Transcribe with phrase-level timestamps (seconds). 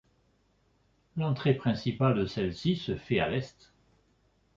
[1.15, 3.71] L'entrée principale de celui-ci se fait à l'est.